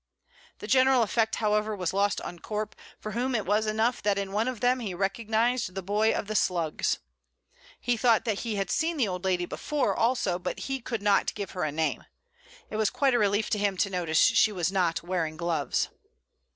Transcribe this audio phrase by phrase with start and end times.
[0.57, 4.31] The general effect, however, was lost on Corp, for whom it was enough that in
[4.31, 6.97] one of them he recognized the boy of the Slugs.
[7.79, 11.51] He thought he had seen the old lady before, also, but he could not give
[11.51, 12.03] her a name.
[12.71, 15.89] It was quite a relief to him to notice that she was not wearing gloves.